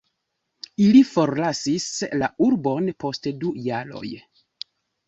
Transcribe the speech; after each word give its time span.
Ili 0.85 1.03
forlasis 1.09 1.85
la 2.23 2.31
urbon 2.49 2.91
post 3.07 3.31
du 3.45 3.57
jaroj. 3.69 4.07